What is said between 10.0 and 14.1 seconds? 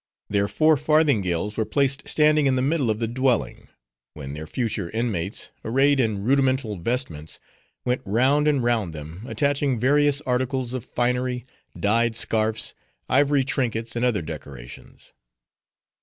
articles of finery, dyed scarfs, ivory trinkets, and